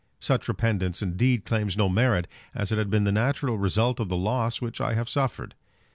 [0.19, 4.17] Such repentance indeed claims no merit, as it has been the natural result of the
[4.17, 5.53] loss which I have suffered.